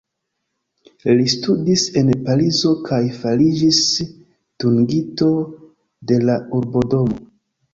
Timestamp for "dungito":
4.65-5.31